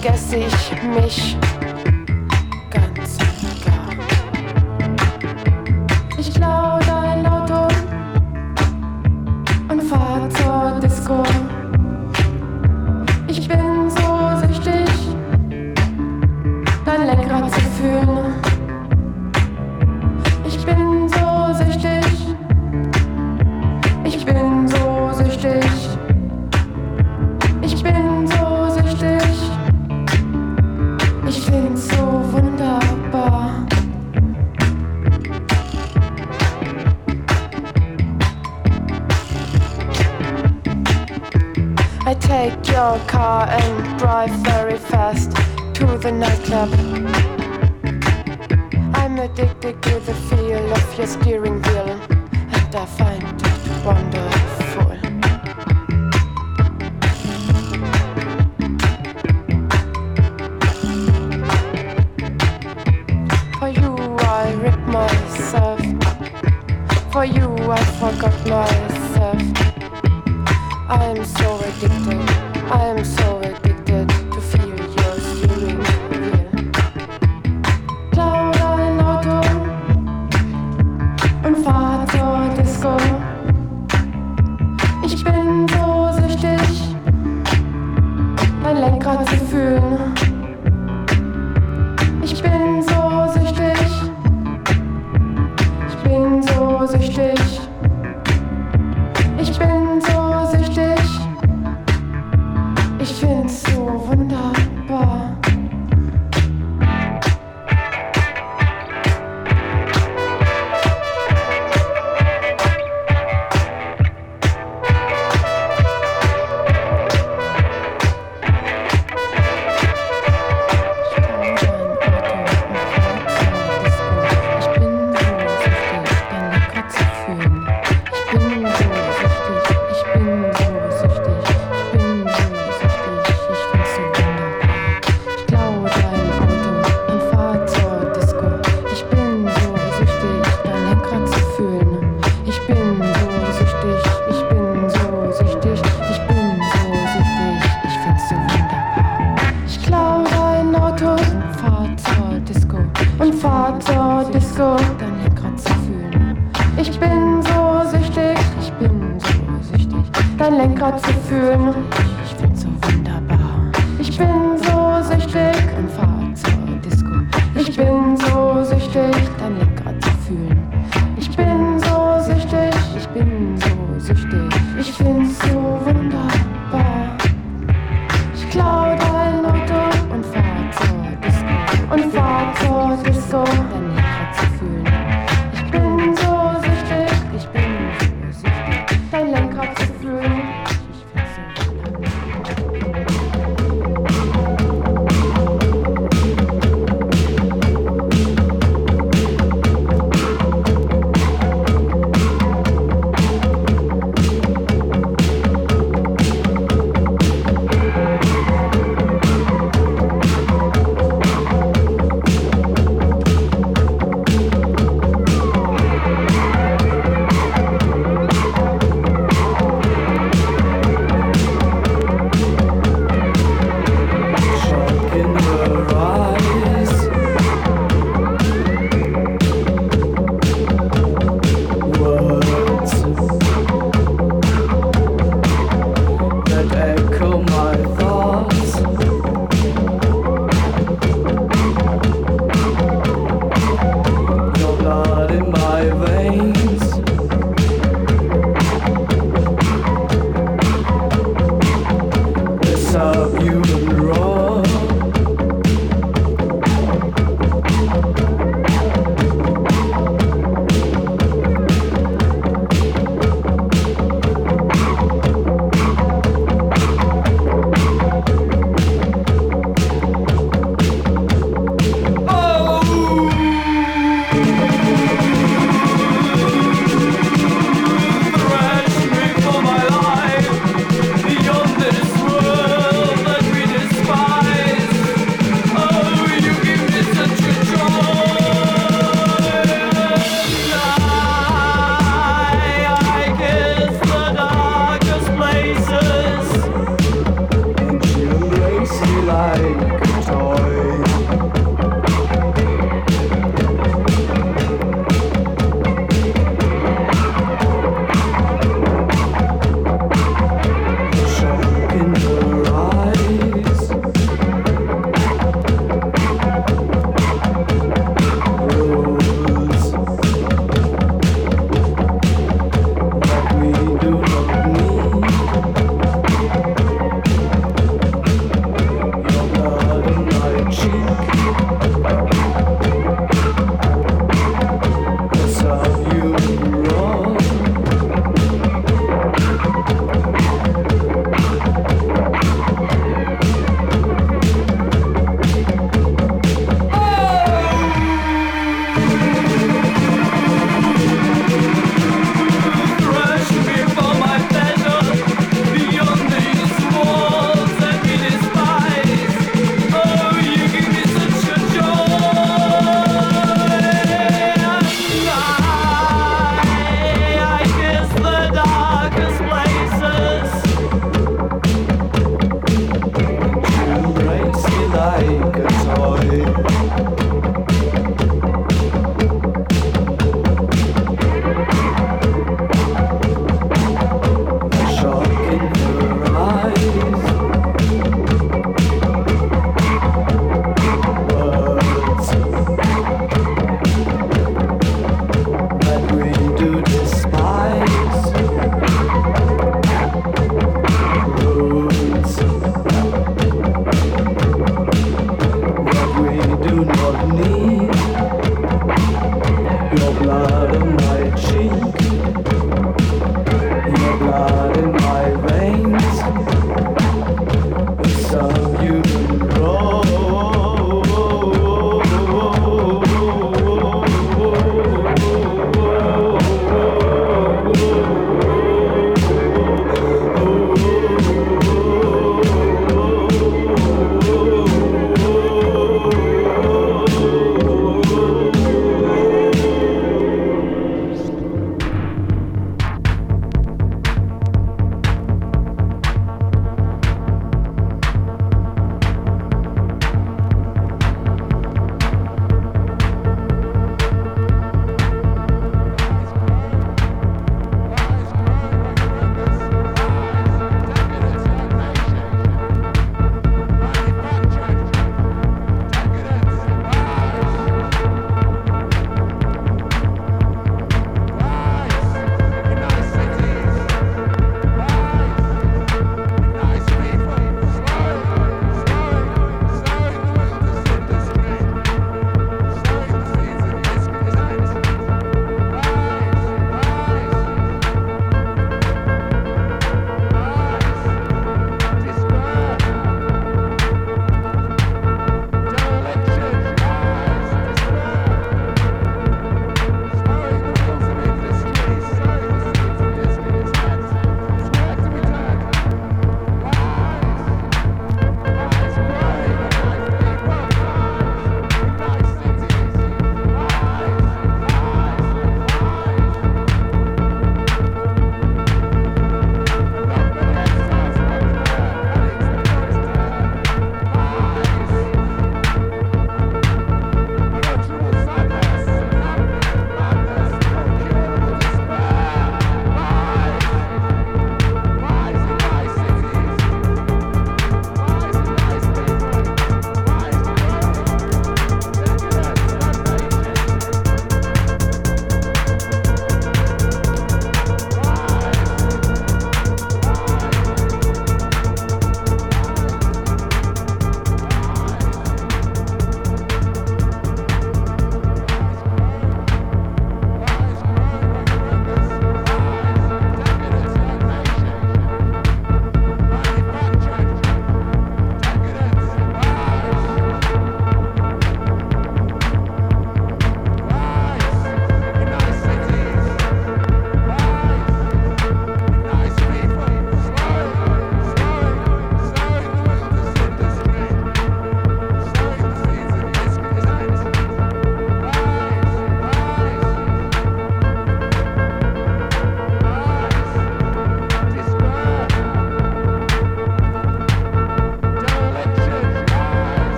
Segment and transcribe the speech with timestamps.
[0.00, 1.39] vergesse ich mich.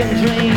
[0.00, 0.49] American dream.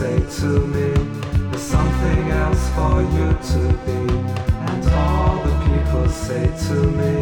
[0.00, 0.92] say to me,
[1.50, 4.00] there's something else for you to be.
[4.70, 7.12] And all the people say to me,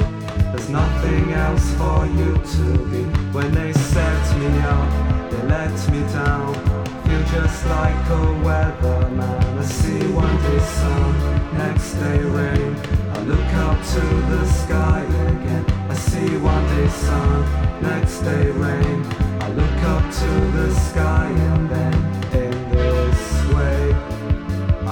[0.52, 3.02] there's nothing else for you to be.
[3.34, 4.90] When they set me up,
[5.28, 6.54] they let me down.
[7.02, 9.58] Feel just like a weatherman.
[9.58, 11.12] I see one day sun,
[11.58, 12.76] next day rain.
[13.16, 15.64] I look up to the sky again.
[15.90, 18.98] I see one day sun, next day rain.
[19.40, 22.08] I look up to the sky and then.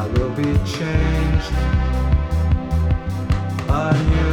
[0.06, 1.52] I will be changed.
[3.68, 4.25] A new.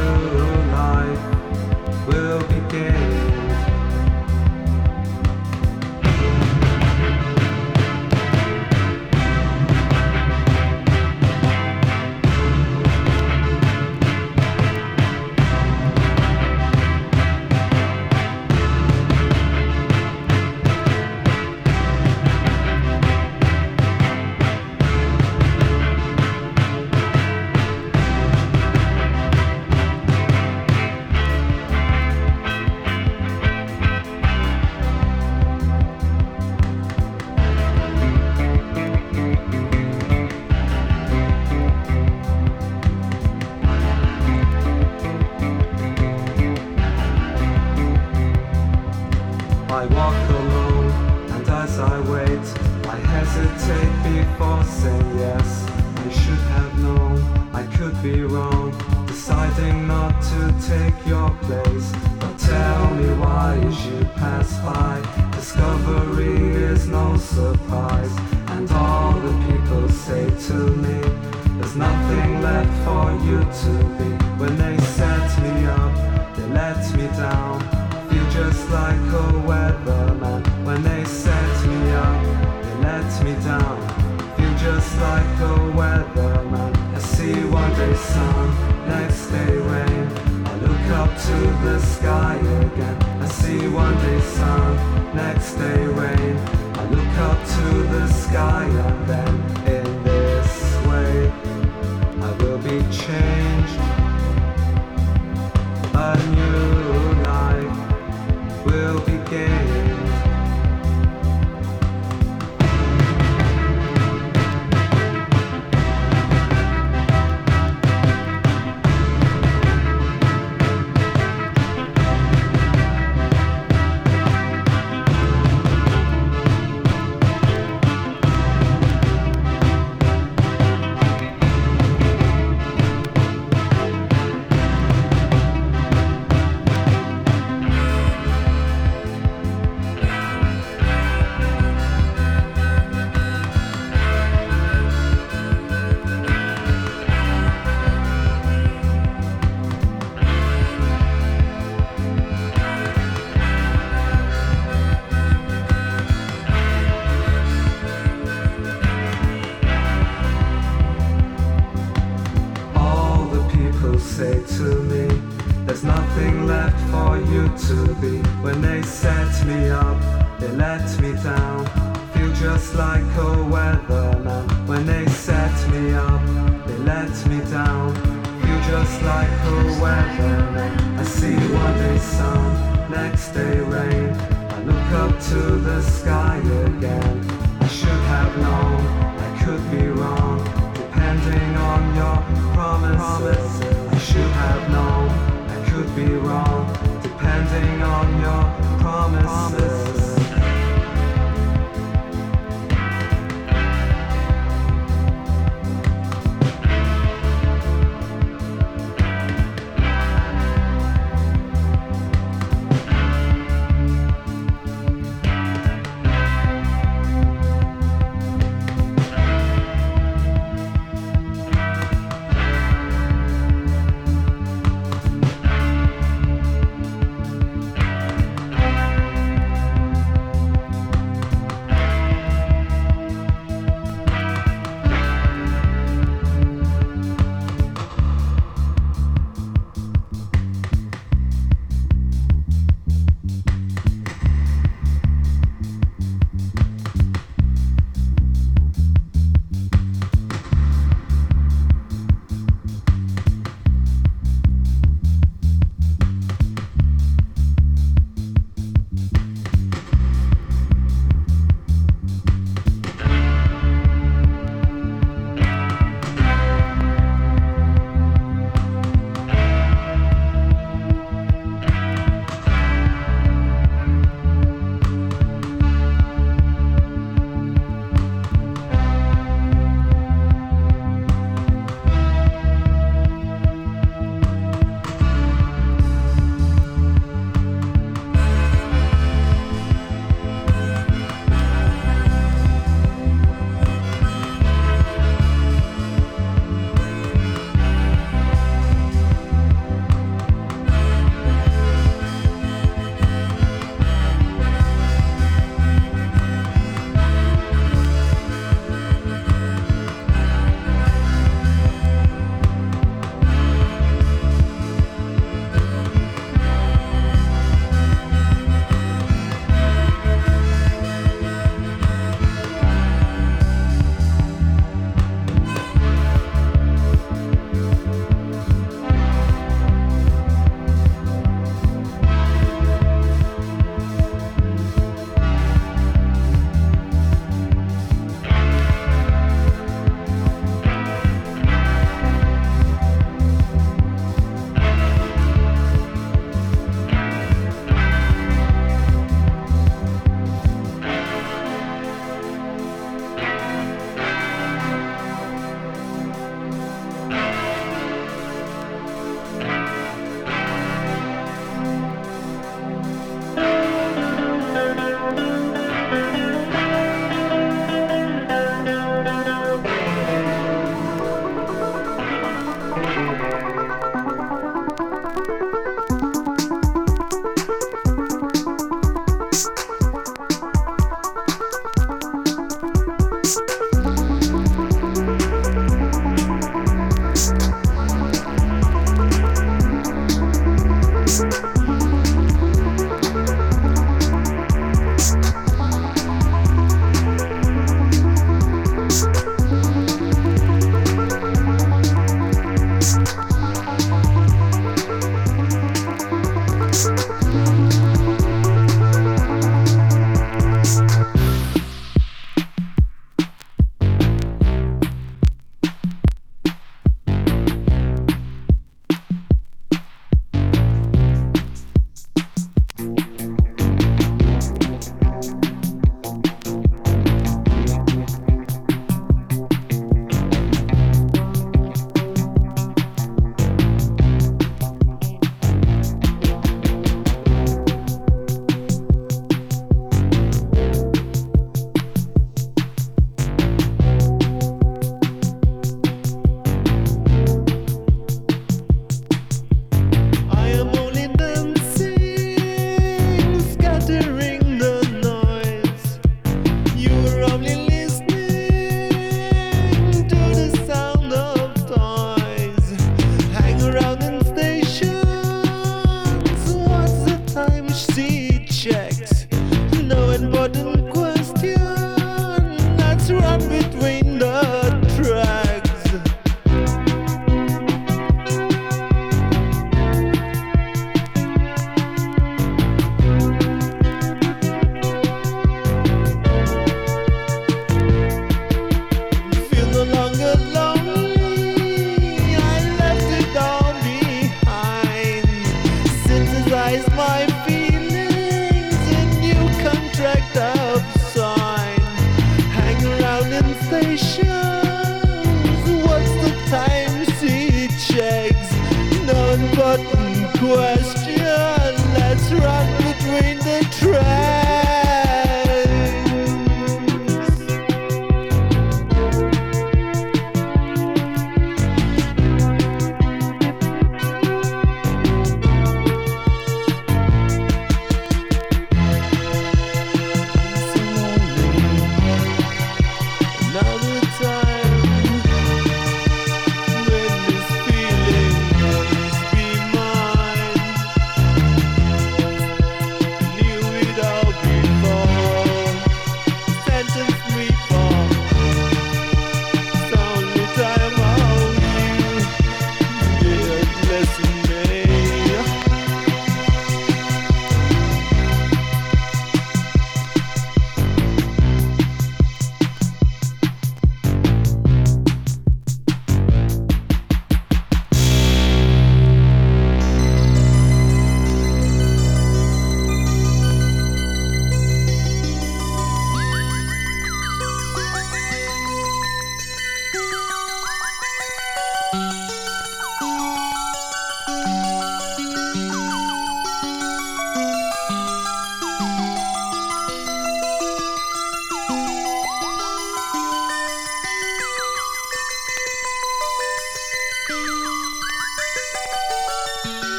[91.64, 93.02] the sky again.
[93.22, 96.36] I see one day sun, next day rain.
[96.74, 99.33] I look up to the sky and then.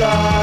[0.00, 0.39] side.